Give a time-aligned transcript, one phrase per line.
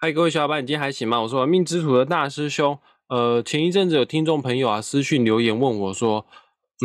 [0.00, 1.20] 嗨，各位小伙伴，你今天还行吗？
[1.20, 2.78] 我是玩命之徒的大师兄。
[3.08, 6.24] 呃，前一阵子有听众朋友啊私讯留言问我说，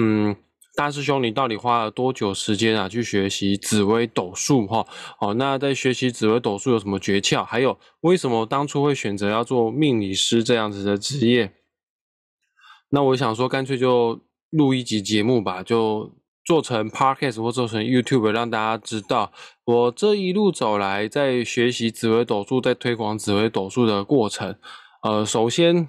[0.01, 0.35] 嗯，
[0.75, 4.65] 大师兄，你到底花了多久时间啊去学习紫微斗数？
[4.65, 4.87] 哈，
[5.19, 7.45] 哦，那在学习紫微斗数有什么诀窍？
[7.45, 11.53] 还有，为什么当初会选择要做命理师这样子的职业？
[12.89, 16.15] 那我想说，干脆就录一集节目吧，就。
[16.45, 19.31] 做成 podcast 或做成 YouTube，让大家知道
[19.65, 24.55] 我这一路走来在学习紫微斗数、在推广紫微斗数的过程。
[25.03, 25.87] 呃，首先，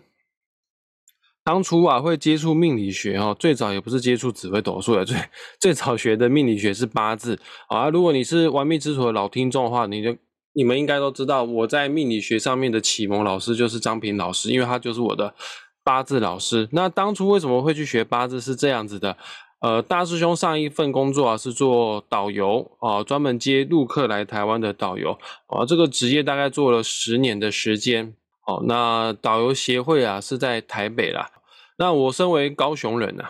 [1.44, 5.18] 当初啊会接触命理学哦，最早也不是接触紫微斗数的， 最
[5.58, 7.88] 最早学的命理学是八字啊。
[7.90, 10.16] 如果你是玩命之徒的老听众的话，你就
[10.52, 15.34] 你们应该都知道，我在命理学上面的启蒙老师就是张平老师，因为他就是我的
[15.82, 16.68] 八字老师。
[16.70, 18.40] 那当初为什么会去学八字？
[18.40, 19.16] 是这样子的。
[19.64, 28.14] 呃，大师兄上一份工作啊是做导游啊，专门接陆客来台湾的导游啊，这个职业大概做了十年的时间。
[28.44, 31.30] 哦，那导游协会啊是在台北啦，
[31.78, 33.24] 那我身为高雄人呐。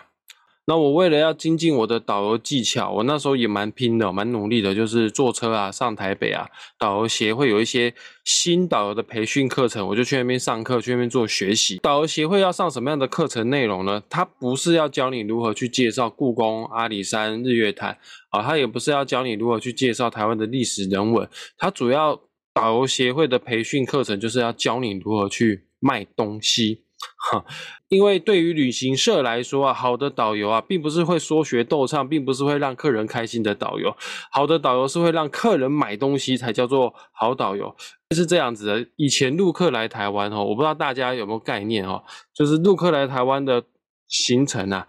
[0.67, 6.49] 那我为了要精进我的导游技巧，我那时候也蛮拼的，蛮努力的，就是坐车啊，上台北啊，
[6.79, 11.77] 导游协会有一些新导游的培训课程，我就去那边上课，去那边做学习。
[11.77, 14.01] 导游协会要上什么样的课程内容呢？
[14.09, 22.19] 它不是要教你如何去介绍故宫、阿里山、日月潭啊，它也不是要教你如何去介绍台湾的历史人文，它主要
[22.55, 26.81] 导游协会的培训课程就是要教你如何去卖东西。
[27.29, 27.43] 哈，
[27.89, 33.95] 因为对于旅行社来说啊，好的导游啊，并不是会说学逗唱，并不是会让客人开心的导游。
[34.31, 37.75] 好的导游是会让客人买东西才叫做好导游，
[38.15, 38.87] 是这样子的。
[38.95, 43.63] 以前陆客来台湾哦，我不知道大家有没有概念哦，就是陆客来台湾的
[44.07, 44.87] 行程啊，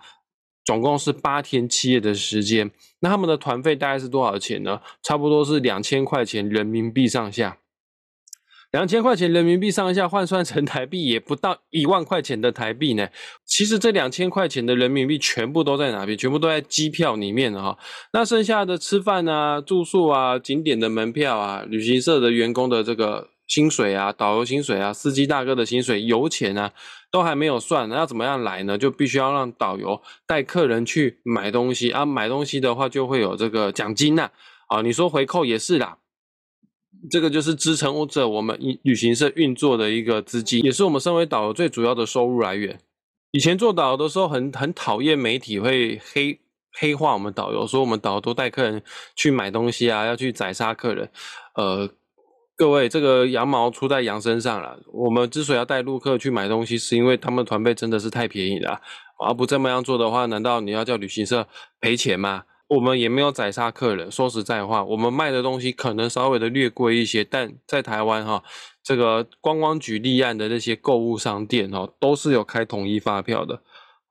[0.65, 2.71] 总共是八天七夜的时间。
[3.01, 4.81] 那他们的团费大概是多少钱呢？
[5.03, 7.59] 差不多是两千块钱人民币上下。
[8.73, 13.09] 两千块钱人民币上下换算成台币也不到一万块钱的台币呢。
[13.45, 16.19] 其实这两千块钱的人民币全部都在哪边？
[16.19, 17.79] 全部都在机票里面哈。
[18.13, 26.73] 那剩下的吃饭啊、住宿啊、景点的门票啊、旅行社的员工的这个薪水啊、导游薪水啊、司机大哥的薪水、油钱啊，
[27.11, 27.89] 都还没有算。
[27.89, 28.77] 那要怎么样来呢？
[28.77, 32.05] 就必须要让导游带客人去买东西啊。
[32.05, 34.29] 买东西的话就会有这个奖金呐。
[34.67, 35.97] 啊，你说回扣也是啦。
[37.11, 42.79] 这个就是支撑着我们旅行社运作的一个资金，也是我们身为导游最主要的收入来源。
[43.33, 46.39] 以前做导游的时候，很很讨厌媒体会黑
[46.81, 48.83] 黑化我们导游，说我们导游都带客人
[49.15, 51.09] 去买东西啊，要去宰杀客人。
[51.55, 51.89] 呃，
[52.57, 54.79] 各位，这个羊毛出在羊身上了。
[54.93, 58.81] 我们之所以要带陆客去买东西，是因为他们团费真的是太便宜了。
[59.19, 61.47] 而不这么样做的话，难道你要叫旅行社
[61.81, 62.45] 赔钱吗？
[62.69, 64.11] 我们也没有宰杀客人。
[64.11, 68.43] 说实在话，我们卖的东西可能稍微的略贵一些，但在台湾哈，
[68.83, 73.63] 这个光光局立案的那些购物商店哦，都是有开统一发票的。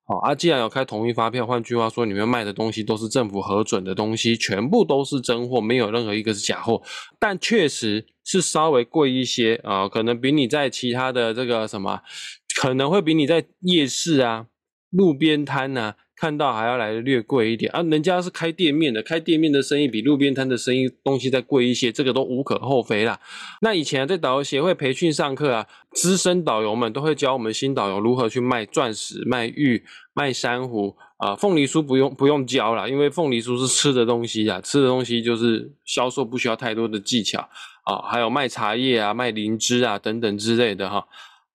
[0.07, 6.81] 好啊，既然有开统一发票，换句话说，你们卖的东西都是政府核准的东西，全部都是真货，没有任何一个是假货。
[7.19, 12.01] 但确实是稍微贵一些啊，可能比你在其他的这个什么，
[12.55, 14.45] 可能会比你在夜市啊、
[14.91, 15.95] 路边摊呐。
[16.16, 23.20] 看到还要来的略贵一点啊，人家是开店面的，开店面的生意比路边摊的生意东西再贵一些，这个都无可厚非啦。
[23.62, 29.84] 那以前在导游协会培训上课啊，资深导游们都会教我们新导游如何去卖钻石、卖玉、
[30.14, 31.36] 卖珊瑚啊。
[31.36, 37.42] 凤梨酥不用不用教了，因为凤梨酥是吃的东西啊，吃的东西就是销售不需要太多的技巧
[37.84, 38.02] 啊。
[38.09, 41.06] 还有卖茶叶啊、卖灵芝啊等等之类的哈。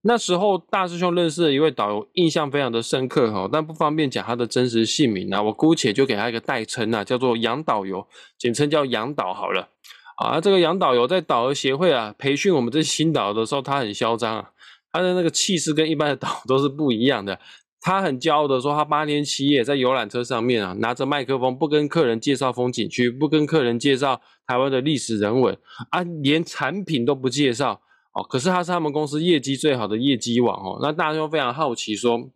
[0.03, 8.07] 那时候大师兄认识的一位导游，印象非常的深刻哈，但不方便讲他的真实姓名啊，我姑且就给他一个代称啊，叫做杨导游，
[8.39, 9.69] 简称叫杨导好了。
[10.17, 14.51] 啊，这个杨导游在导游协会啊培训我们这些新导游的时候，他很嚣张啊，
[14.91, 17.39] 他的那个气势跟一般的导都是不一样的。
[17.83, 25.57] 他很骄傲的说，他八天七夜在游览车上面啊，拿着麦克风，不跟客人介绍风景区，不跟客人介绍台湾的历史人文
[25.91, 27.83] 啊，连产品都不介绍。
[28.13, 30.79] 哦，可是他是他们公司业绩最好的业绩王哦。
[30.83, 32.29] 那大家非常好奇说，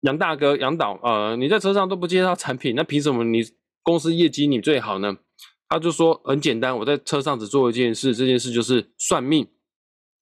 [0.00, 3.42] 杨大哥、杨导，呃，你在车上都不介绍产品，那凭什么你
[3.82, 5.18] 公司业绩你最好呢？
[5.68, 9.48] 他就说很简单，我在车上只做一件事，这件事就是算命。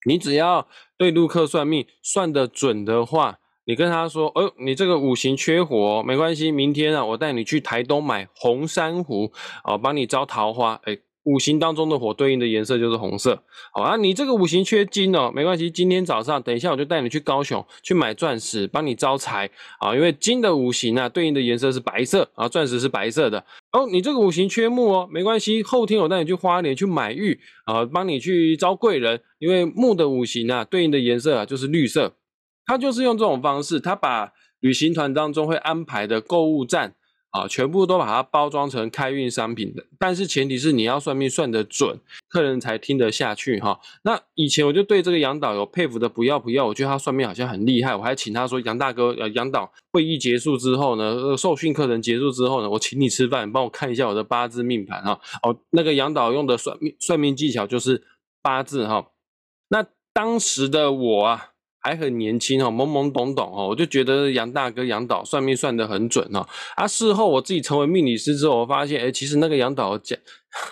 [0.07, 0.67] 你只要
[0.97, 9.31] 对陆客算命算得准的话，你跟他说，哦，你这个五行缺火，没关系，明天啊，我带你去台东买红珊瑚，
[9.63, 10.99] 哦，帮你招桃花，哎。
[11.31, 13.41] 五行当中的火对应的颜色就是红色。
[13.73, 19.49] 好啊，你这个五行缺金哦，没关系，今天早上等一下我就带你去高雄去买钻石，帮你招财
[19.79, 19.94] 啊。
[19.94, 23.44] 因为金的五行啊，对应的颜色是白色啊，钻石是白色的。
[23.71, 29.21] 哦，你这个五行缺木哦，没关系，后天我带你去花莲去买玉啊，帮你去招贵人。
[29.38, 32.15] 因为木的五行啊，对应的颜色啊就是绿色。
[32.67, 36.94] 他就是用这种方式，他把旅行团当中会安排的购物站。
[37.31, 41.99] 啊，全部都把它包装成开运商品的，但是前提是你要算命算得准，
[42.29, 43.79] 客人才听得下去哈。
[44.03, 55.21] 那以前我就对这个杨导有佩服的不要不要，我觉得他算命好像很厉害，我还请他说杨大哥，呃，杨导会议结束之后呢，受训课程结束之后呢，我请你吃饭，帮我看一下我的八字命盘哈。
[55.43, 58.03] 哦，那个杨导用的算命算命技巧就是
[58.43, 59.06] 八字哈。
[59.69, 61.50] 那当时的我啊。
[61.81, 66.47] 还很年轻哦，懵懵懂懂哦，我就觉得杨大哥杨导算命算得很准哦。
[66.77, 70.19] 啊，事后我自己成为命理师之后，我发现，哎，其实那个杨导讲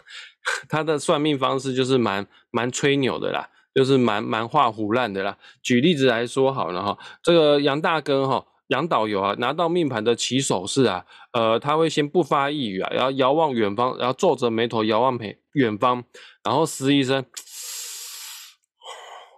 [0.69, 5.37] 他的算命方式就是蛮蛮吹牛的啦，就是蛮蛮画胡烂的啦。
[5.63, 16.05] 举例子来说好了哈，这个杨大哥哈，杨导游啊，拿到命盘的起手式啊，呃，他会先不发一语啊，然后遥望远方，然后皱着眉头遥望远远方，
[16.45, 17.25] 然后嘶一声。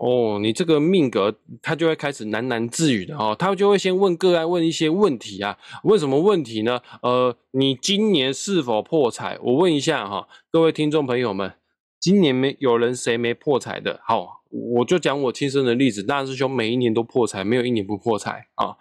[0.00, 6.80] 哦，你这个命格，他就会开始喃喃自语的哦，他就会先问个案问一些问题啊，问什么问题呢？
[7.02, 9.38] 呃，你今年是否破财？
[9.42, 11.52] 我问一下哈，各位听众朋友们，
[12.00, 14.00] 今年没有人谁没破财的？
[14.02, 14.40] 好，
[14.78, 18.74] 我就讲我亲身的例子，大师兄每一年都破财，没有一年不破财啊。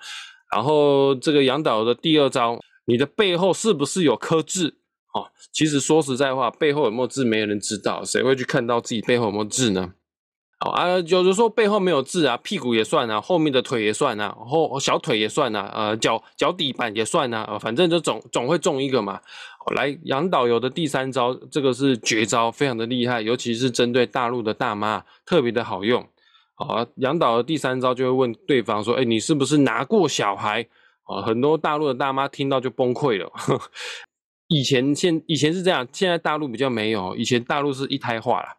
[0.53, 4.75] 然后这个杨导的第二招，你的背后是不是有颗痣？
[5.13, 9.95] 哦，其实说实在话，背后有没有痣，没有人知道，谁会去看到自己背后有没有痣呢？
[10.61, 19.21] 好啊，有的说背后没有痣啊，屁股也算啊，后面的腿也算啊，后小腿也算啊，呃，脚脚底板也算啊，反正就总总会中一个嘛。
[19.75, 26.05] 来，杨导游的第三招，这个是绝招，非常的厉害，尤其是针对大陆的大妈，特别的好用。
[26.55, 30.67] 好，杨导的第三招就会问对方说：“哎，你是不是拿过小孩？”
[31.07, 33.31] 啊，很多大陆的大妈听到就崩溃了。
[34.47, 38.58] 以前现以前是这样，现在大陆比较没有，以前大陆是一胎化了。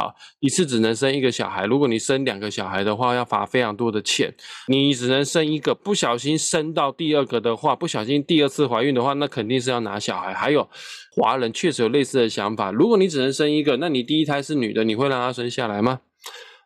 [0.00, 1.66] 啊，一次只能生一个小孩。
[1.66, 4.32] 如果你生两个小孩的话，要罚非常多的钱。
[4.68, 10.32] 你只能生一个，不小心生到第二个的话，不小心第二次怀孕的话，那肯定是要拿小孩。
[10.32, 10.66] 还有，
[11.14, 12.72] 华人确实有类似的想法。
[12.72, 16.00] 如果你只能生一个，那你第一胎是女的，你会让她生下来吗？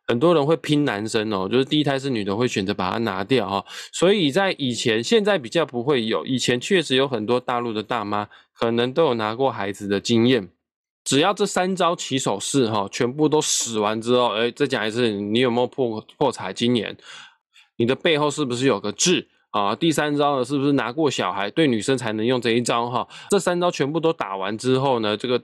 [0.06, 3.64] 很多人会拼男生哦，就是第一胎是女的，会选择把它拿掉哈。
[3.90, 6.26] 所以在以前，现在比较不会有。
[6.26, 10.50] 以前确实有很多大陆的大妈，可能都有拿过孩子的经验。
[11.04, 16.50] 只要这三招起手式哈，全部都使完之后，哎，再讲一次，你有没有破破财？
[16.50, 16.96] 今年
[17.76, 19.76] 你的背后是不是有个痣啊？
[19.76, 21.50] 第三招呢，是不是拿过小孩？
[21.50, 23.06] 对女生才能用这一招哈。
[23.28, 25.42] 这三招全部都打完之后呢，这个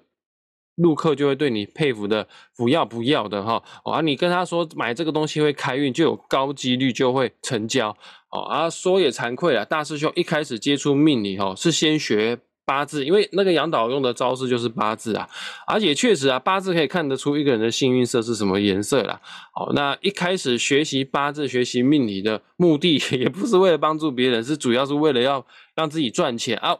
[0.76, 2.26] 陆客就会对你佩服的
[2.56, 3.62] 不要不要的哈。
[3.84, 7.94] 啊，你跟他说买这个东西会开运，就有高几率就会成交。
[8.30, 12.38] 哦，啊，说也惭愧啊，大师兄一开始接触命理哈，是先学。
[12.70, 15.28] 八字，因为那个杨导用的招式就是八字啊，
[15.66, 19.20] 而且确实啊，八字可以看得出一个人的幸运色是什么颜色啦。
[19.52, 25.44] 好，那一开始学习八字、学习命理的目的， 也不是为了帮助别人，是主要是为了要
[25.74, 26.78] 让自己赚钱啊。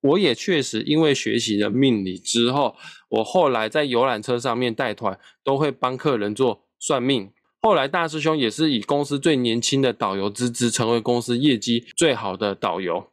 [0.00, 2.74] 我也确实因为学习了命理之后，
[3.10, 7.30] 我后来在游览车上面带团，都会帮客人做算命。
[7.60, 13.11] 后来大师兄也是以公司最年轻的导游之资，成为公司业绩最好的导游。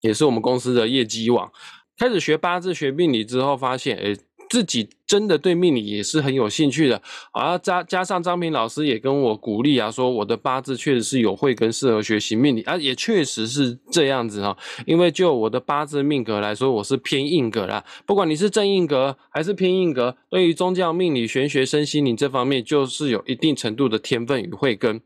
[0.00, 1.50] 也是我们公司的业绩网。
[1.98, 4.16] 开始学八字、学命理之后，发现，诶
[4.48, 7.02] 自己真的对命理也是很有兴趣的。
[7.32, 14.56] 啊，加加上张平老师也跟我鼓励啊，说我的八字确实是有慧根，适合学习命理啊，也确实是这样子哈。
[14.86, 17.84] 因为就我的八字命格来说，我是偏硬格啦。
[18.06, 25.00] 不管你是正硬格还是偏硬格，对于宗教、命理、玄学、身心灵这方面，就是有一定程度的天分与慧根。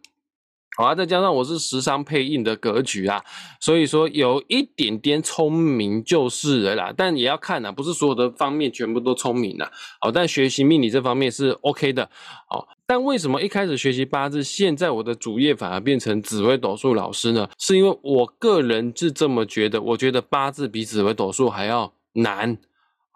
[0.77, 3.23] 好啊，再加上我是时商配印的格局啊，
[3.59, 6.95] 所以说有一点点聪明就是了啦。
[6.97, 9.71] 但也要看啊，不是所有的方面全部都聪明啊。
[10.01, 12.09] 好，但学习命理这方面是 OK 的。
[12.49, 17.51] 好，但为什么一开始学习八字，现在我的主业反而变成紫微斗数老师呢？
[17.59, 22.57] 是因为我个人是这么觉得，我觉得八字比紫微斗数还要难。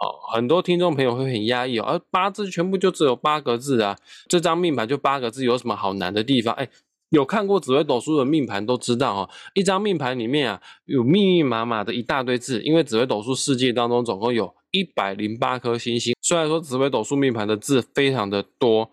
[0.00, 3.96] 哦，很多听众朋友会很压抑哦，而八字全部就只有八个字啊，
[4.28, 6.52] 这张命盘就八个字，有什么好难的地方？
[6.56, 6.68] 哎。
[7.14, 16.14] 有看过紫微斗数的命盘都知道哈，一张命盘里面啊有密密麻麻的一大堆字，因为紫微斗数世界当中总共有一百零八颗星星。
[16.20, 18.90] 虽然说紫微斗数命盘的字非常的多，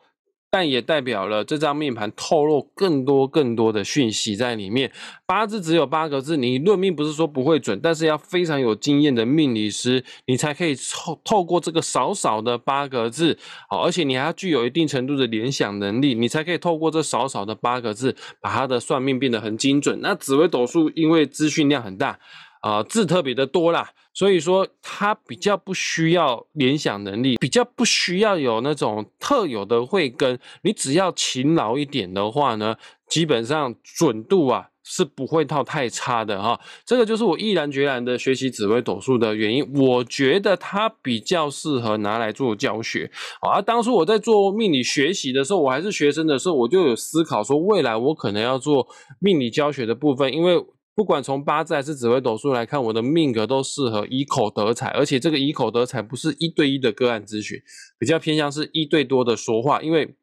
[0.51, 4.91] 但也代表了这张命盘透露更多更多的讯息在里面。
[5.25, 13.39] 八字只有八个字，你论命不是说不会准，但是要非常有经验的命理师，你才可以透透过这个少少的八个字，
[13.69, 20.01] 好，而且你还要具有一定程度的联想能力，你才可以透过这少少的八个字，把它的算命变得很精准。
[20.01, 22.19] 那紫微斗数因为资讯量很大。
[22.61, 30.39] 啊，字特别的多啦，所以说它比较不需要联想能力，比较不需要有那种特有的慧根。
[30.61, 32.75] 你只要勤劳一点的话呢，
[33.09, 36.59] 基本上准度啊是不会到太差的哈。
[36.85, 39.67] 这个就是我毅然决然的学习紫微斗数的原因。
[39.73, 43.09] 我觉得它比较适合拿来做教学
[43.41, 43.59] 啊。
[43.59, 48.87] 当初我在做命理学习的时候，我还是学生的时候，我就有思考说，未来我可能要做
[49.19, 50.63] 命理教学的部分，因为。
[51.01, 57.59] 不管从八字还是紫微斗数来看，我的命格都适合以口得财，而且这个以口得财不是一对一的个案咨询，
[57.97, 59.81] 比较偏向是一对多的说话。
[59.81, 60.13] 因为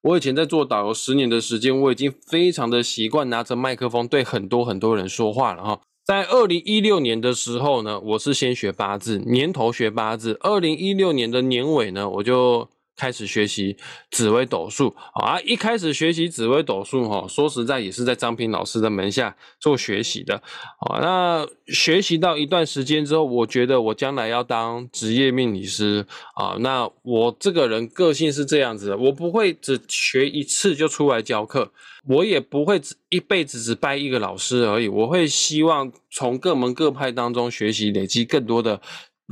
[0.00, 5.82] 我以前在做导游十年的时间，我已经非常的习惯拿着麦克风对很多很多人说话了哈。
[6.02, 12.70] 在二零一六年的时候呢，我是先学八字，年头学八字，二零一六年的年尾呢，我就。
[12.96, 13.76] 开始学习
[14.10, 15.38] 紫微斗数啊！
[15.44, 20.34] 一开始学习紫微斗数哈，说实在也是在张平老师的门下做学习的
[20.80, 20.98] 啊。
[21.00, 26.56] 那学习到一段时间之后，我觉得我将来要当职业命理师啊。
[26.60, 31.70] 那我这个人个性是这样子的，我不会只学一次就出来教课，
[32.08, 34.88] 我也不会只一辈子只拜一个老师而已。
[34.88, 38.80] 我会希望从各门各派当中学习，累积更多的。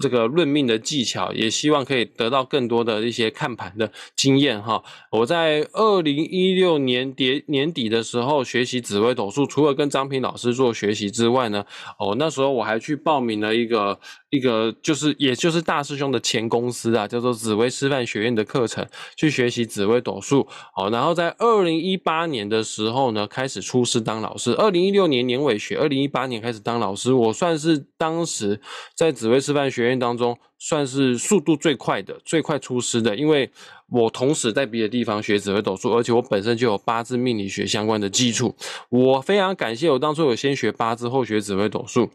[0.00, 4.82] 这个论命的技巧，也希望可以得到更多的一些看盘的经验哈。
[5.10, 11.64] 我在二零一六年底年底的时候学习紫微斗数，除了跟张平老师做学习之外呢，
[11.98, 13.98] 哦，那时候我还去报名了一个
[14.34, 20.48] 一个就是也就是大师兄的前公司啊，叫做紫薇师范学院的课程，去学习紫薇斗数。
[20.76, 24.52] 哦，然后在二零一八年的时候呢，开始出师当老师。
[24.54, 28.60] 二零一六年年尾学，二零一八年开始当老师，我算是当时
[28.96, 29.84] 在紫薇师范学。
[29.84, 33.50] 院当中算是速度最快的、最快出师的，因为
[33.90, 38.56] 我同时在别的地方学紫薇斗数，而且我本身就有八字命理学相关的基础。
[38.88, 42.10] 我非常感谢我当初有先学八字，后学紫薇斗数。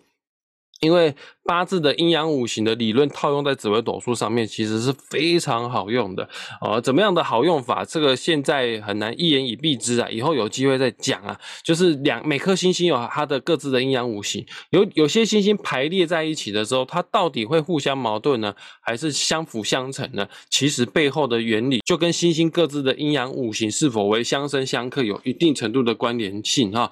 [0.79, 6.29] 因为八字的阴阳五行的理论套用在紫微斗数上面，其实是非常好用的
[6.61, 6.79] 啊。
[6.79, 7.83] 怎么样的好用法？
[7.83, 10.09] 这个现在很难一言以蔽之啊。
[10.09, 11.37] 以后有机会再讲啊。
[11.63, 20.29] 就是两每颗星星有它的各自的阴阳五行，有有些星星排列在一起的时候，它到底会互相矛盾呢，还是相辅相成呢？
[20.49, 26.91] 其实背后的原理就跟星星各自的阴阳五行是否为相生相克有一定程度的关联性哈。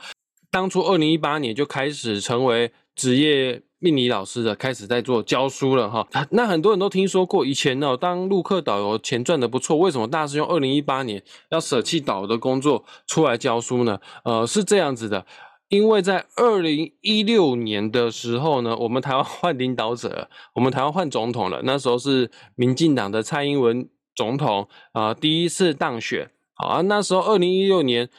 [0.50, 3.62] 当初二零一八年就开始成为职业。
[3.80, 14.00] 命理老师的开始在做教书了哈，那很多人都听说过，以前呢当陆客导游钱赚的不错，为什么大师兄二零一八年要舍弃导游的工作出来教书呢？
[14.24, 15.28] 呃，是这样子的，
[15.70, 28.10] 因为在二零一六年的时候呢，我们台湾换领导者，我们台湾换总统了，那时候是民进党的蔡英文总统啊第一次当选，好啊，那时候二零一六年。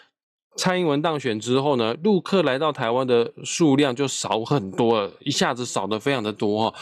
[0.58, 6.78] 蔡英文当选之后呢，陆客来到台湾的数量就少很多了，一下子少的非常的多哈。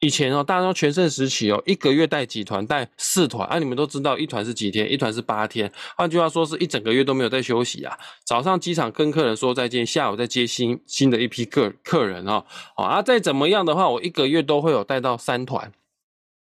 [0.00, 3.58] 以前哦，大家都全盛时期哦，一个月带几团，带四团啊。
[3.58, 4.90] 你们都知道，一团是几天？
[4.90, 5.70] 一团是八天。
[5.96, 7.96] 换句话说，是一整个月都没有在休息啊。
[8.24, 12.44] 早上机场跟客人说再见，下午再接新新的一批客客人哦。
[12.74, 15.70] 好啊，再怎么样的话，我一个月都会有带到三团。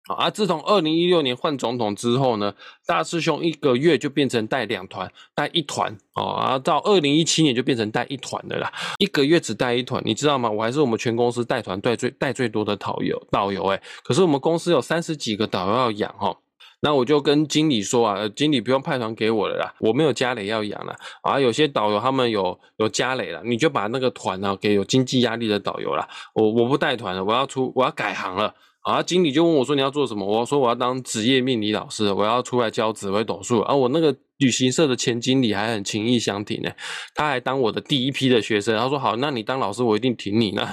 [0.06, 10.50] 啊，自从二零一六年换总统之后呢，大师兄一个月就变成带两团，带一团哦，啊，到二零一七年就变成带一团的啦，一个月只带一团，你知道吗？
[10.50, 16.36] 我还是我们全公司带团带最带最多的导游导游哎，可是我们公司有三十几个导游要养哈，
[16.80, 28.54] 那我就跟经理说啊，经理不用派团给我了啦，我没有家累要养了啊，有些导游他们有有家累了，你就把那个团呢给有经济压力的导游了，我我不带团了，我要出我要改行了。
[28.84, 36.70] 啊，经理就问我说：“你要做什么？”我说：“我要当职业命理老师，我要出来教紫微斗数。”而我那个旅行社的前经理还很情意相挺呢，
[37.14, 38.76] 他还当我的第一批的学生。
[38.76, 40.50] 他说：“好，那你当老师，我一定挺你。
[40.56, 40.70] ”那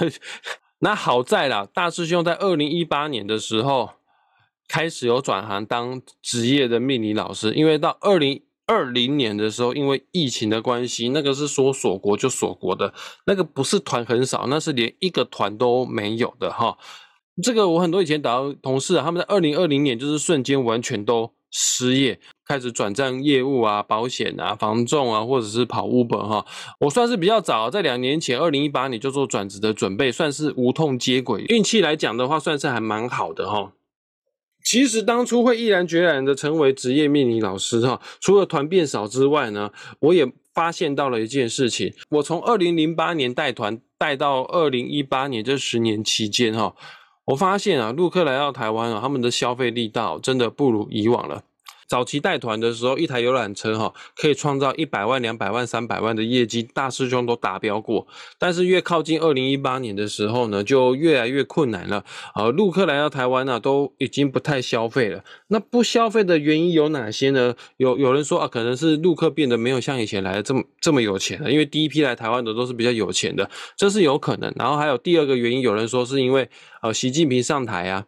[0.80, 3.88] 那好在啦，大师兄在二零一八年的时候
[4.68, 12.92] 开始有转行当职业的命理老师，因为到二零二零年的时候，因为疫情的关系，那个是说锁国就锁国的，
[13.24, 16.76] 那个不是团很少，那是连一个团都没有的哈。
[17.40, 26.44] 这个我很多以前导同事啊，他们在二零二零年就是瞬间完全都失业，开始转战业务啊、保险啊、房仲啊，或者是跑 Uber 哈。
[26.80, 31.44] 我算是比较早，在两年前二零一八年就做转职的准备，算是无痛接轨。
[31.48, 33.72] 运气来讲的话，算是还蛮好的哈。
[34.64, 41.92] 其实当初会毅然决然的成为职业命理老师哈，除了团变少之外呢，我也发现到了一件事情。
[42.10, 46.76] 我从二零零八年带团带到二零一八年这十年期间哈，
[47.26, 51.44] 我发现啊，陆客来到台湾啊，他们的消费力道真的不如以往了。
[51.92, 58.06] 早期带团的时候，一台游览车哈可以创造一百万、两百万、三百万的业绩，大师兄都达标过。
[58.38, 62.02] 但是越靠近二零一八年的时候呢，就越来越困难了。
[62.34, 65.22] 呃，陆客来到台湾呢，都已经不太消费了。
[65.48, 67.54] 那不消费的原因有哪些呢？
[67.76, 74.50] 有有人说啊，可能是陆客变得没有像以前来的这么这么有钱了，因为第一批来台湾的都是比较有钱的，这是有可能。
[74.56, 76.48] 然后还有第二个原因，有人说是因为
[76.80, 78.06] 呃习近平上台啊。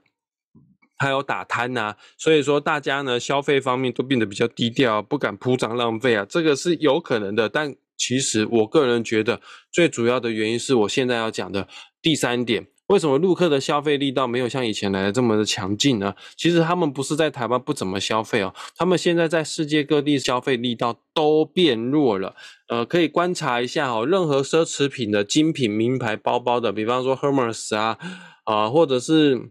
[1.05, 7.47] 还有打贪呐，所以说大家呢消费方面都变得比较低调，不敢铺张浪费啊，这个是有可能的。
[7.47, 11.69] 但其实我个人觉得，最主要的原因是我现在要讲的
[12.01, 16.15] 第三点：为什么陆客的消费力道没有像以前来的这么的强劲呢？
[16.37, 22.35] 其实他们不是在台湾不怎么消费哦，他们现在在世界各地消费力道都变弱了。
[22.69, 27.99] 呃，可以观察一下哦，任何奢侈品的精品名牌包包的，比方说 Hermes 啊，
[28.45, 29.51] 啊，或者是。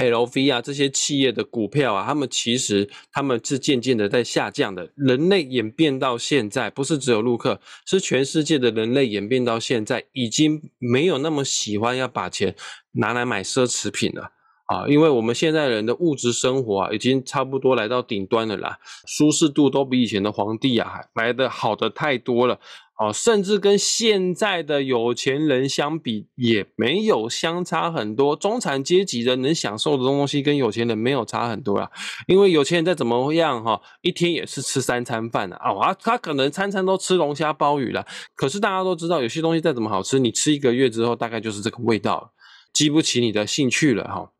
[0.00, 4.90] L V 啊，这些企业的股票啊，他们其实他们是渐渐的在下降的。
[4.96, 12.54] 人类演变到现在，不是只有陆克，是全世界的人类演变到现在，已经没有那么喜欢要把钱
[12.92, 14.32] 拿来买奢侈品了
[14.66, 14.86] 啊！
[14.88, 22.58] 因为我们现在人的物质生活啊，已经差不多来到顶端了啦，舒适度都比以前的皇帝啊来的好的太多了。
[23.00, 28.36] 哦，甚至跟现在的有钱人相比，也没有相差很多。
[28.36, 31.90] 中产阶级的能享受的东西，跟有钱人没有差很多啦。
[32.26, 38.06] 因为有钱人再怎么样哈，一天也是吃三餐饭的啊，他可能餐餐都吃龙虾鲍鱼了。
[38.34, 42.34] 可是大家都知道，有些东西再怎么好吃，你吃一个月之后，大概就是这个味道，
[42.74, 44.30] 激不起你的兴趣了哈。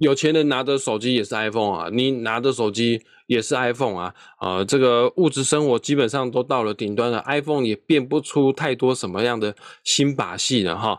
[0.00, 9.54] 有钱人拿的手机也是 iPhone 啊，你拿的手机也是 iPhone 啊，呃，这个物质生活基本上都到了顶端了，iPhone 也变不出太多什么样的
[9.84, 10.98] 新把戏了哈。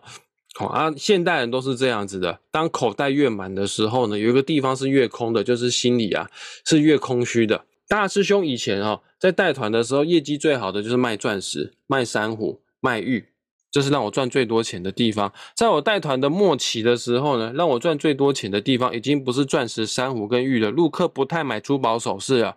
[0.53, 6.29] 好啊，现代人都是这样子的，当口袋越满的时候呢，有一个地方是越空的，就是心里啊
[6.65, 7.65] 是越空虚的。
[7.87, 13.30] 大师兄以前哈在带团的时候，业绩最好的就是卖钻石、卖珊瑚、卖玉。
[13.71, 15.31] 这是让我赚最多钱的地方。
[15.55, 20.69] 在我带团的末期的时候呢，让我赚最多钱的地方已经不是钻石、珊瑚跟玉了。
[20.69, 22.55] 陆客不太买珠宝首饰了。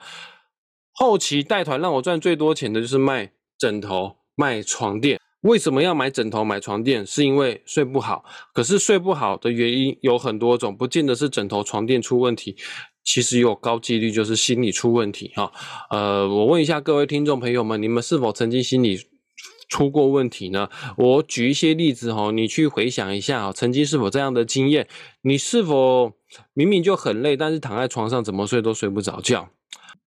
[0.92, 5.20] 后期带团让我赚最多钱的就是卖枕头、卖床垫。
[5.42, 7.04] 为什么要买枕头、买床垫？
[7.04, 8.24] 是因为睡不好。
[8.52, 12.56] 可是睡不好的原因有很多种，不见得是枕头、床垫出问题，
[13.04, 15.52] 其实有高几率就是心理出问题哈。
[15.90, 18.98] 呃，我问一下各位听众朋友们，你们是否曾经心理？
[19.68, 20.68] 出过问题呢？
[20.96, 24.86] 我举一些例子哈，你去回想一下曾经是否这样的经验？
[25.22, 26.12] 你是否
[26.52, 29.48] 明明就很累，但是躺在床上怎么睡都睡不着觉？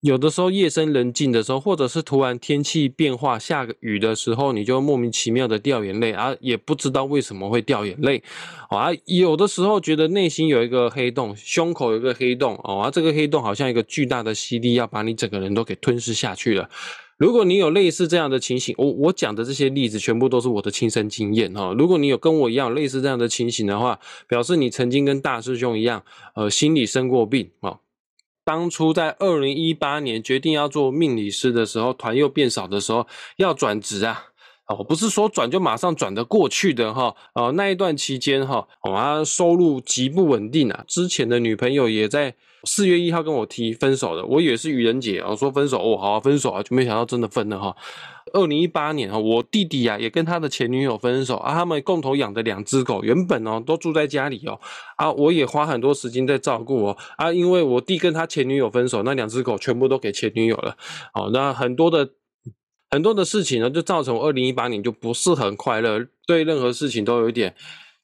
[0.01, 8.21] 有的时候夜深人静的时候，或者是突然天气变化下个雨的时候，你就莫名其妙的掉眼泪啊，也不知道为什么会掉眼泪
[8.69, 8.89] 啊。
[9.05, 16.69] 有的时候觉得内心有一个黑洞，胸口有一个黑洞啊，这个黑洞好像一个巨大的吸力要把你整个人都给吞噬下去了。
[17.17, 21.73] 如果你有类似这样的情形，我我讲的这些例子全部都是我的亲身经验哈。
[21.75, 26.03] 如果你有跟我一样类似这样的情形的话，表示你曾经跟大师兄一样，
[26.35, 27.79] 呃，心里生过病啊。
[28.45, 34.27] 当初在二零一八年决定要做命理师的时候，团又变少的时候，要转职啊，
[34.67, 37.15] 哦，不是说转就马上转得过去的哈。
[37.33, 40.83] 呃，那一段期间哈，我啊，收入极不稳定啊。
[40.87, 42.35] 之前的女朋友也在。
[42.63, 47.73] 四月一号跟我提分手的，我以为是愚人节啊，说分手哦，好分手啊，就没想到真的分了哈。
[48.33, 54.59] 二零一八年哈，我弟弟啊也跟他的前女友分手啊，他们共同养的两只狗，原本哦都住在家里哦
[54.97, 60.75] 啊，我也花很多时间在照顾哦啊，因为我弟跟他前女友分手，那两只狗全部都给前女友了，
[61.13, 62.09] 哦，那很多的
[62.89, 67.55] 很多的事情呢，就造成二零一八年就不是很快乐，对任何事情都有一点。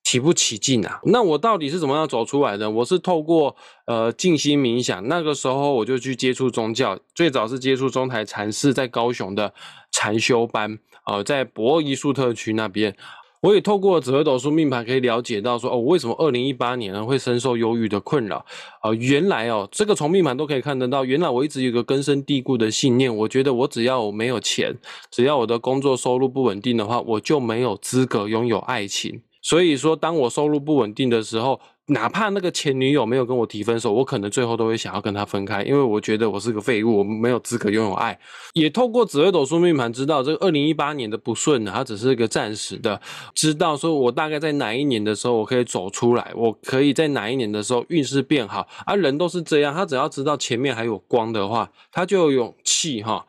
[0.05, 0.99] 提不起劲啊！
[1.05, 2.69] 那我到底是怎么样走出来的？
[2.69, 9.53] 我是透过呃静心冥想，那个时候我就去接触宗教，最早是接触中台禅寺在高雄的
[9.93, 12.97] 禅修班，呃，在博尔艺术特区那边，
[13.43, 18.45] 我也透过紫微斗数命盘可以了解到说，哦，为什么二零一八年呢会深受忧郁的困扰？
[18.81, 24.73] 呃，原来哦，这个从命盘都可以看得到，原来我一直有个根深蒂固的信念，我觉得我只要我没有钱，
[25.11, 29.21] 只要我的工作收入不稳定的话，我就没有资格拥有爱情。
[29.41, 38.17] 所以说，当我收入不稳定的时候，哪怕那个前女友没有跟我提分手，我可能最后都会想要跟他分开，因为我觉得我是个废物，我没有资格拥有爱。
[38.53, 43.01] 也透过紫微斗数命盘知道，这个二零一八年的不顺呢，它只是一个暂时的。
[43.35, 48.65] 知道说我大概在哪一年的时候我可以走出来，我可以在哪一年的时候运势变好。
[48.85, 53.25] 而人都是这样，他只要知道前面还有光的话，他就有勇气哈，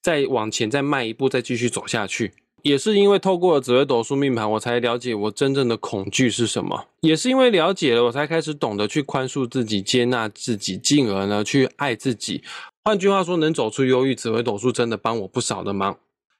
[0.00, 2.32] 再往前再迈一步，再继续走下去。
[2.66, 6.86] 也是因为透过了紫微斗数命盘，我才了解我真正的恐惧是什么。
[7.02, 12.42] 也是因为了解了，我才开始懂得去宽恕自己、接纳自己，进而呢去爱自己。
[12.82, 15.96] 换句话说，能走出忧郁，紫微斗数真的帮我不少的忙。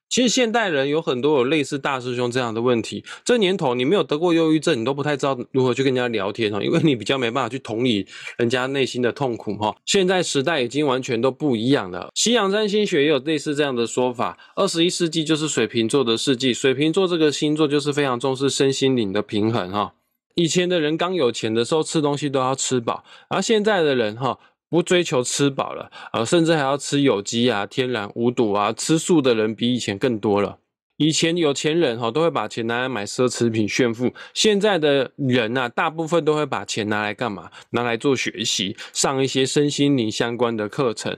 [0.09, 3.05] 其实现代人有很多有类似大师兄这样的问题。
[3.25, 8.07] 这年头你没有得过忧郁症，你都不太知道如何去跟人家聊天哦，因为你比较没办法去同理
[8.38, 9.77] 人家内心的痛苦哈。
[9.85, 12.11] 现在时代已经完全都不一样了。
[12.14, 19.95] 西洋占星学也有类似这样的说法：二十一世纪就是水瓶座的世纪，水瓶座这个星座就是非常重视身心灵的平衡哈。
[20.35, 24.38] 以前的人刚有钱的时候吃东西都要吃饱，而现在的人哈。
[24.68, 30.59] 不追求吃饱了，呃，甚至还要吃有机啊、天然无毒啊，吃素的人比以前更多了。
[30.98, 37.50] 以前有钱人哈都会把钱拿来买奢侈品炫富，现在的人呐，大部分都会把钱拿来干嘛？
[37.70, 41.14] 拿来做学习，上一些身心灵相关的课程。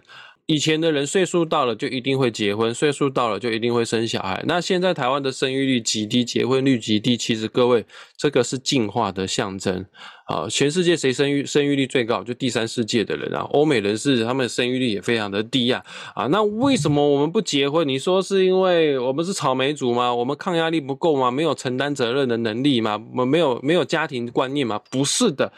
[0.50, 4.42] 以前的人岁数到了就一定会结婚，岁数到了就一定会生小孩。
[4.46, 7.84] 那现在台湾的生育率极低，结婚率极低，其实各位
[8.16, 9.84] 这个是进化的象征
[10.24, 10.48] 啊！
[10.48, 12.24] 全世界谁生育生育率最高？
[12.24, 15.84] 就第三世界的人啊，欧美人士他们生育率也非常的低呀
[16.14, 16.26] 啊！
[16.28, 17.86] 那为什么我们不结婚？
[17.86, 20.14] 你说是因为我们是草莓族吗？
[20.14, 21.30] 我们抗压力不够吗？
[21.30, 22.98] 没有承担责任的能力吗？
[23.10, 24.80] 我们没有没有家庭观念吗？
[24.90, 25.52] 不是的。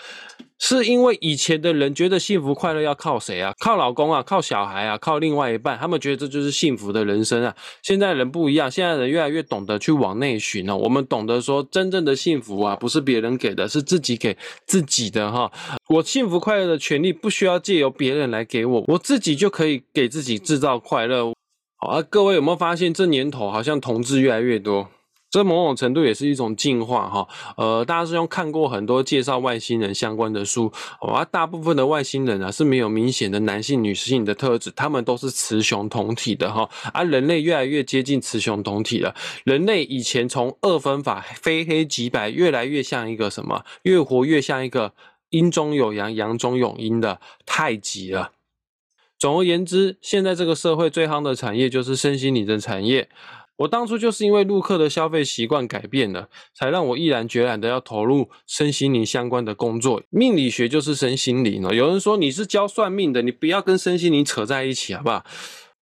[0.62, 3.54] 是因为以前的人觉得幸福快乐要靠谁啊？
[3.58, 7.56] 靠老公啊，靠小孩啊，靠另外一半，他们觉得这就是幸福的人生啊。
[7.82, 10.76] 现在人不一样，现在人越来越懂得去往内寻了。
[10.76, 15.50] 我们懂得说，真正的幸福啊，不是别人给的，是自己给自己的哈。
[15.88, 21.32] 我幸福快乐的权利不需要借由别人来给我，我自己就可以给自己制造快乐。
[21.78, 24.90] 好啊，各位有没有发现这年头好像同志越来越多？
[25.30, 39.14] 这某种程度也是一种进化哈，呃，大家师兄看过很多介绍外星人相关的书，啊，大部分的外星人啊是没有明显的男性、女性的特质，他们都是雌雄同体的哈，而人类越来越接近雌雄同体了。
[39.44, 43.64] 人类以前从二分法非黑即白，越来越像一个什么？
[43.82, 44.92] 越活越像一个
[45.28, 48.32] 阴中有阳、阳中有阴的太极了。
[49.16, 53.08] 总而言之，现在这个社会最夯的产业就是身心灵的产业。
[53.60, 60.02] 我当初就是因为陆客的消费习惯改变了，才让我毅然决然的要投入身心灵相关的工作。
[60.08, 61.74] 命理学就是身心灵哦。
[61.74, 65.26] 有人说你是教算命的，你不要跟身心灵扯在一起，好不好？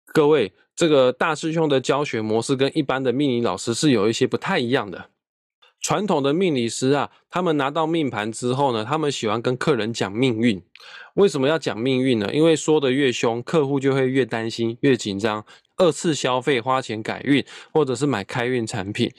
[0.06, 5.10] 各位，这个大师兄的教学模式跟一般的命理老师是有一些不太一样的。
[5.82, 10.62] 传统的命理师啊，他们拿到命盘之后呢，他们喜欢跟客人讲命运。
[11.16, 12.32] 为什么要讲命运呢？
[12.32, 15.44] 因为说的越凶，客户就会越担心、越紧张。
[15.76, 19.12] 二次消费、花钱改运，或者是买开运产品。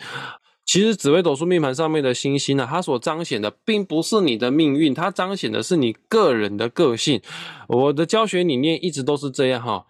[0.65, 7.21] 其实紫微斗数命盘上面的星星呢，它所彰显的并不是你的命运，它彰显的是你个人的个性。
[7.69, 9.85] 我的教学理念一直都是这样哈。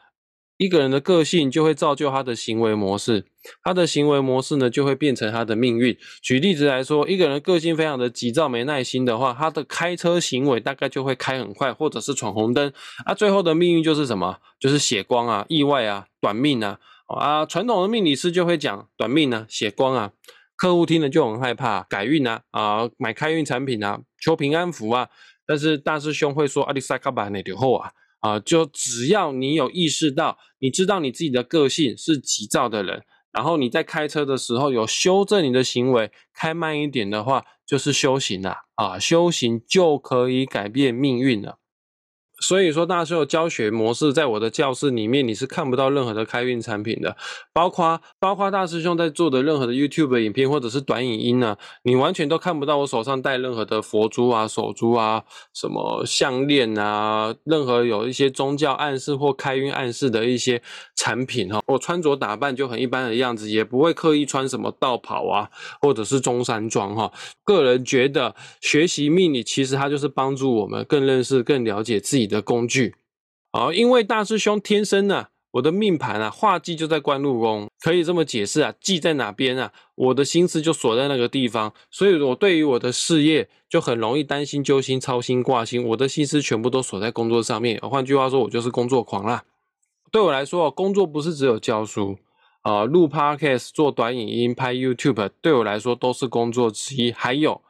[0.58, 3.26] 一个人的个性就会造就他的行为模式，
[3.64, 5.96] 他的行为模式呢就会变成他的命运。
[6.22, 12.74] 举例子来说，一个人个性非常的急躁、没耐心的话，他的开车行为大概就会开很快，或者是闯红灯。
[13.06, 14.40] 啊，最后的命运就是什么？
[14.60, 16.80] 就是血光啊、意外啊、短命啊。
[17.06, 20.12] 啊，传统的命理师就会讲短命啊、血光啊，
[20.56, 25.10] 客户听了就很害怕，改运啊、啊买开运产品啊、求平安符啊。
[25.46, 27.92] 但是大师兄会说阿里萨卡巴内丢后啊。
[28.20, 41.60] 啊，就只要你有意识到，你知道你自己的个性是急躁的人，然后你在开车的时候有修正你的行为，开慢一点的话，就是修行了啊，修行就可以改变命运了。
[42.40, 47.18] 所以说，大师兄教学模式，在我的教室里面，你是看不到任何的开运产品的，
[47.52, 60.62] 包括包括大师兄在做的任何的 YouTube 影片或者是短影音呢，你完全都看不到我手上戴任何的佛珠啊、手珠啊、什么项链啊，任何有一些宗教暗示或开运暗示的一些
[60.96, 61.60] 产品哈。
[61.66, 65.50] 我穿着打扮就很一般的样子，也不会刻意穿什么道袍啊，
[65.82, 67.12] 或者是中山装哈。
[67.44, 72.27] 个人觉得，学习命理其实它就是帮助我们更认识、更了解自己。
[72.28, 72.96] 的工具，
[73.52, 87.80] 啊，因为大师兄天生呢，我的命盘啊，画技就在官禄宫，可以这么解释啊，忌在哪边啊，我的心思就锁在那个地方，所以我对于我的事业就很容易担心、揪心、操心、挂心，我的心思全部都锁在工作上面。
[87.80, 89.44] 换句话说，我就是工作狂啦。
[90.12, 92.18] 对我来说，工作不是只有教书
[92.62, 97.62] 啊，录 podcast、做短影音、拍 YouTube，对我来说都是工作之一，还有。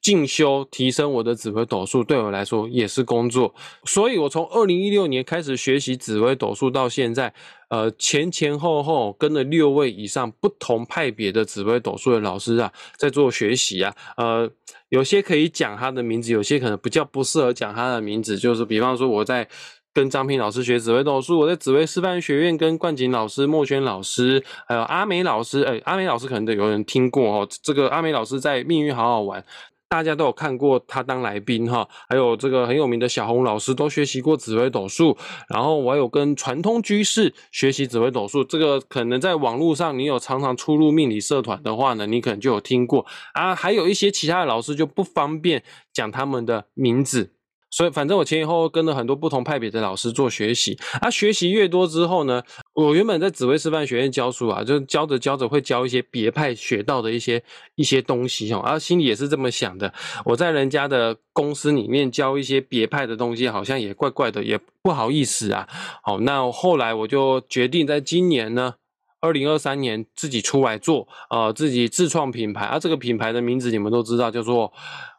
[0.00, 3.54] 进修提升我的紫微斗数，对我来说也是工作。
[3.84, 7.32] 所以我从二零一六年开始学习紫微斗数到现在，
[7.68, 14.50] 呃，前前后后跟了六位以上不同派别的紫微斗数的老师啊，在做学习啊，呃，
[14.88, 19.48] 有些可以讲他的名字，有些可能比较不适合讲他的名字，就是比方说我在。
[19.94, 27.48] 跟张平老师学紫微斗数，我在紫薇师范学院跟冠景老师、莫轩老师，还有阿美老师，哎，阿美老师可能都有人听过哦。
[27.62, 29.42] 这个阿美老师在《命运好好玩》，
[29.88, 31.88] 大家都有看过他当来宾哈。
[32.08, 35.16] 还有这个很有名的小红老师都学习过紫微斗数。
[35.48, 43.54] 然后我有跟传通居士学习紫微斗数，这个可能在网络上你有常常出入命理社团的话呢，你可能就有听过啊。
[43.54, 47.32] 还有一些其他的老师就不方便讲他们的名字。
[47.78, 50.76] 所以，反正我前前后后跟了很多不同派别的老师做学习。
[51.00, 52.42] 啊，学习越多之后呢，
[52.74, 57.40] 我原本在紫薇师范学院教书啊，就教着教着会教一些别派学到的一些
[57.76, 58.58] 一些东西哦。
[58.58, 59.94] 啊，心里也是这么想的。
[60.24, 65.68] 我在人家的公司里面教一些别派的东西，好像也怪怪的，也不好意思啊。
[66.02, 68.74] 好，那后来我就决定在今年呢，
[69.20, 72.64] 二零二三年自己出来做，呃，自己自创品牌。
[72.64, 74.72] 啊，这个品牌的名字你们都知道，叫做。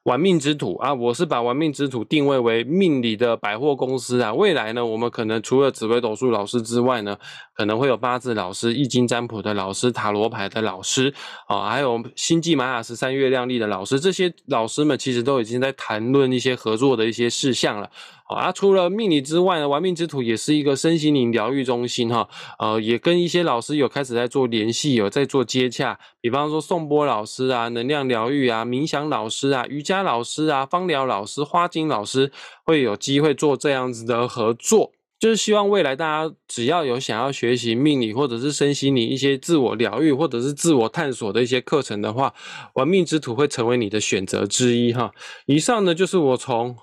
[0.09, 4.33] 玩命之土啊，我是把玩命之土定位为命理的百货公司啊。
[4.33, 7.15] 未来呢，我们可能除了紫微斗数老师之外呢，
[7.53, 11.13] 可能会有八字老师、易经占卜的老师、塔罗牌的老师
[11.45, 13.99] 啊，还有星际玛雅十三月亮历的老师。
[13.99, 17.91] 这些老师们其实都已经在谈论一些合作的一些事项了。
[18.29, 22.29] 啊，除了命理之外呢，玩命之土也是一个身心灵疗愈中心哈。
[22.59, 25.97] 呃，也跟一些老师有开始在做联系，有在做接洽。
[26.21, 32.31] 比方说宋波老师啊，能量疗愈啊，冥想老师啊，瑜伽老师啊，芳疗老师、花精老师
[32.65, 34.91] 会有机会做这样子的合作。
[35.19, 42.33] 就是希望未来大家只要有想要学习命理或者是身心灵一些自我疗愈或者是自我探索的一些课程的话，
[42.75, 45.11] 玩命之土会成为你的选择之一哈。
[45.45, 46.77] 以上呢就是我从。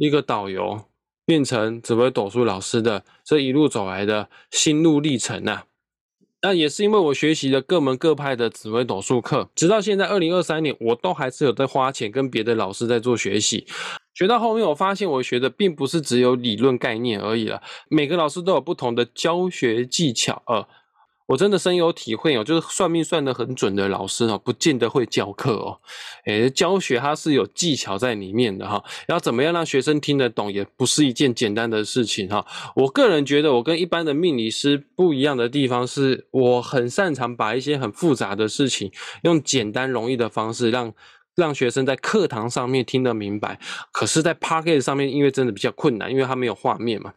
[0.00, 0.82] 一个导游
[1.26, 5.64] 变成紫薇斗数老师的这一路走来的心路历程呐，
[6.40, 13.66] 那也是因为我学习了各门各派的紫微斗数课，直到现在二零二三年，我都还是有在花钱跟别的老师在做学习。
[14.14, 20.66] 学到后面，我发现我学的并不是只有理论概念而已了，每个老师都有不同的教学技巧呃。
[21.28, 25.78] 我真的深有体会哦，就是算命算得很准的老师哦，不见得会教课哦。
[26.24, 32.46] 诶，教学它是有技巧在里面的哈，要怎么样让学生听得懂，也不是一件简单的事情哈。
[32.74, 38.90] 我个人觉得，我跟一般的命理师不一样的地方是，我很擅长把一些很复杂的事情
[39.24, 40.94] 用简单容易的方式让
[41.34, 43.60] 让学生在课堂上面听得明白。
[43.92, 47.12] 可是，在 p a r k e t 上面，因为真的比较困难，因为它没有画面嘛。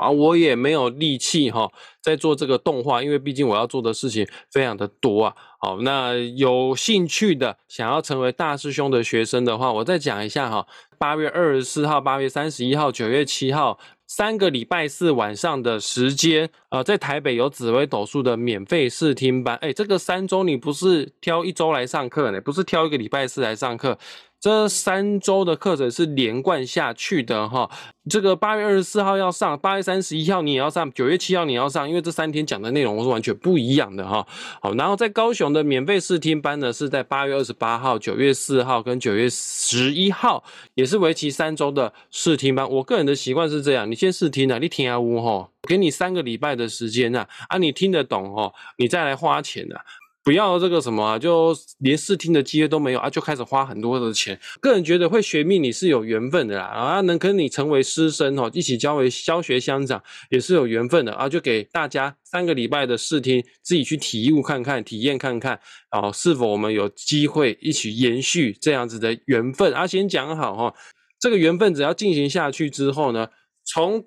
[0.00, 1.70] 啊，我也没有力气哈，
[2.02, 5.34] 在做这个动画，因为毕竟我要做的事情非常的多啊。
[5.58, 10.66] 好，那有兴趣的想要成为大师兄的学生的话，我再讲一下哈。
[10.98, 19.56] 八月二十四号、八月三十一号、九月七号三个礼拜四晚上的时间，呃，在台北有紫微斗数的免费试听班。
[19.56, 23.98] 哎，这个三周你不是挑一周来上课呢，不是挑一个礼拜四来上课。
[24.38, 27.68] 这三周的课程是连贯下去的哈，
[28.08, 34.24] 这个八月二十四号要上，八月三十一号你也要上，九月七号你要上，因为这三天讲的内容是完全不一样的哈。
[34.60, 40.44] 好，然后在高雄的免费试听班呢，是在八月二十八号、九月四号跟九月十一号，
[40.74, 42.70] 也是为期三周的试听班。
[42.70, 49.76] 我个人的习惯是这样，你先试听啊，你听下屋哈，给你三个礼拜的时间呐，啊，你听得懂哦，你再来花钱呐。
[50.26, 54.36] 不要这个什么啊，就连试听的机会都没有啊，就开始花很多的钱。
[54.60, 61.28] 个人觉得会学命理是有缘分的啦，啊，能跟你成为师生哦，一起教为教学相长也是有缘分的啊。
[61.28, 65.60] 就给大家三个礼拜的试听，自己去体悟看看，体验看看，
[65.92, 69.86] 哦，是否我们有机会一起延续这样子的缘分啊？
[69.86, 70.74] 先讲好哈，
[71.20, 73.28] 这个缘分只要进行下去之后呢，
[73.64, 74.04] 从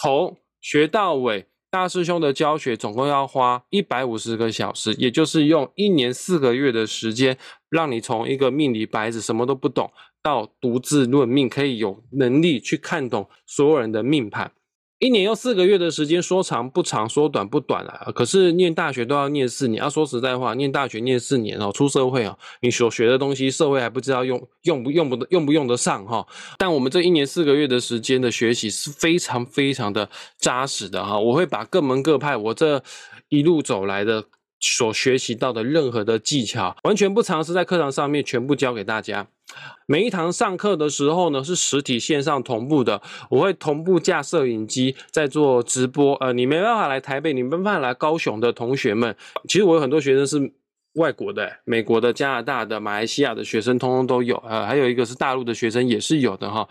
[0.00, 1.48] 头学到尾。
[1.74, 7.36] 大师兄的教学总共要花一百五十个小时，也就是用一年四个月的时间，
[7.68, 9.90] 让你从一个命理白纸什么都不懂，
[10.22, 14.52] 到独自论命，可以有能力去看懂所有人的命盘。
[15.00, 18.10] 一年又四个月的时间，说长不长，说短不短啊。
[18.14, 26.26] 可是念大学都要念四年，要说实在话，念大学念四年哦，出社会哦，你所学的东西，社会还不知道用用不用不用不用得上哈。
[26.56, 31.18] 但我们这一年四个月的时间的学习是非常非常的扎实的哈。
[31.18, 32.82] 我会把各门各派我这
[33.28, 34.24] 一路走来的
[34.64, 39.26] 所学习到的任何的技巧，完全不尝试在课堂上面全部教给大家。
[39.86, 46.14] 每一堂上课的时候呢，是实体线上同步的，我会同步架摄影机在做直播。
[46.14, 49.14] 呃，你没办法来台北，你没办法来高雄的同学们，
[49.46, 50.52] 其实我有很多学生是
[50.94, 54.36] 外国的、美国的、加拿大的、马来西亚的学生，通通都有。
[54.48, 56.66] 呃，还有一个是大陆的学生也是有的哈。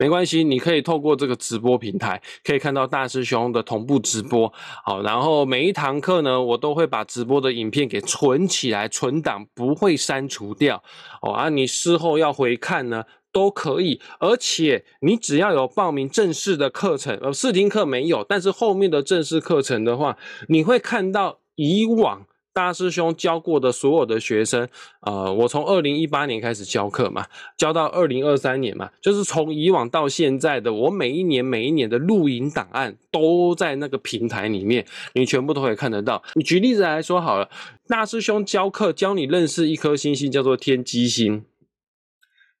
[0.00, 4.50] 没关系，你可以透过这个直播平台，可以看到大师兄的同步直播。
[4.82, 10.82] 好，然后每一堂课呢，我都会把直播的影片给存起来，存档不会删除掉。
[11.20, 14.00] 哦，啊，你事后要回看呢，都可以。
[14.20, 20.16] 而且你只要有报名正式的课程，呃，试听课没有，但是后面的正式课程的话，
[20.48, 22.26] 你会看到以往。
[22.52, 24.68] 大师兄教过的所有的学生，
[25.02, 27.24] 呃，我从二零一八年开始教课嘛，
[27.56, 34.84] 教到二零二三年嘛，就是从以往到现在的，我每一年每一年的录影档案都在那个平台里面，
[35.14, 36.22] 你全部都可以看得到。
[36.34, 37.48] 你举例子来说好了，
[37.86, 41.44] 大师兄教课教你认识一颗星星，叫做天机星。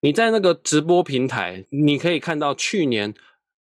[0.02, 3.14] 你在那个直播平台，你可以看到去年。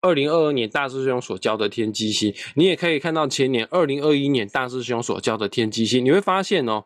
[0.07, 6.85] 二零二二年大师兄所教的天机星，你也可以看到前年二零二一年大师兄所教的天机星，你会发现哦。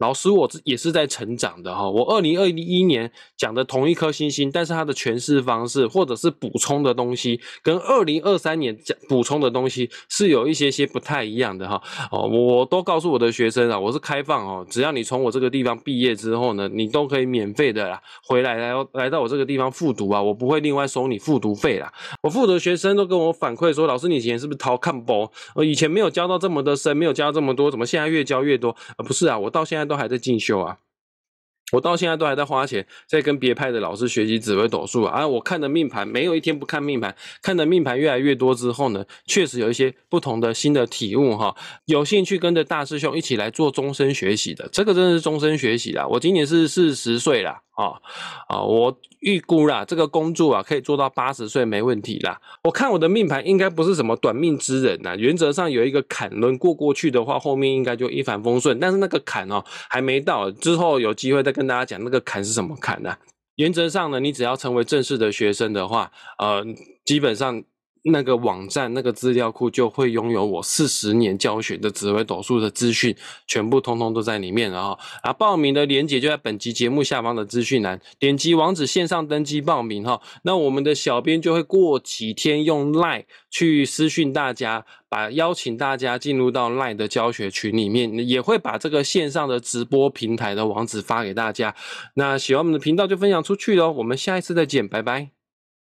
[0.00, 1.88] 老师，我也是在成长的哈。
[1.88, 11.82] 我二零二一年讲的同一颗星星，但是它的诠释方式或者是补充的东西，跟二零二三年讲补充的东西是有一些些不太一样的哈。
[12.10, 21.92] 哦，我都告诉我的学生啊，我是开放哦，只要你从我这个地方毕业之后呢，你都可以免费的啦，回来来来到我这个地方复读啊，我不会另外收你复读费啦。
[22.22, 25.30] 我复读学生都跟我反馈说，老师你以前是不是逃看包？
[25.54, 28.74] 我以前没有教到这么的深，没有教这么多，怎么现在越教越多？
[28.96, 29.89] 呃，不是啊，我到现在。
[29.90, 30.78] 都还在进修啊。
[31.72, 35.24] 我到现在都还在花钱，在跟别派的老师学习紫微斗数啊！
[35.24, 41.54] 我看的命盘没有一天不看命盘，看的命盘越来越多之后呢，确实有一些不同的新的体悟哈。
[41.84, 46.04] 有兴趣跟着大师兄一起来做终身学习的，这个真的是终身学习啦！
[46.08, 48.00] 我今年是四十岁啦，啊
[48.48, 52.40] 啊，我预估啦，这个工作啊可以做到八十岁没问题啦。
[52.64, 58.80] 我看我的命盘应该不是什么短命之人呐，原则上有一个坎轮过过去的话，后面应该就一帆风顺。
[58.80, 61.50] 但是那个坎哦还没到，之后有机会再。
[61.60, 63.14] 跟大家讲那个坎是什么坎呢？
[63.56, 66.64] 原则上呢，你只要成为正式的学生的话，呃，
[67.04, 67.62] 基本上
[68.04, 73.14] 那个网站那个资料库就会拥有我四十年教学的紫微斗数的资讯，
[73.46, 74.70] 全部通通都在里面。
[74.70, 80.20] 了哈啊，报名的链接就在本集节目下方的资讯栏，点击网址线上登记报名哈。
[80.42, 84.84] 那我们的小编就会过几天用 Line 去私讯大家。
[85.10, 91.74] 把邀请大家进入到 LINE 的教学群里面，也会把这个线上的直播平台的网址发给大家。
[92.14, 95.39] 那喜欢我们的频道就分享出去喽，我们下一次再见，拜拜。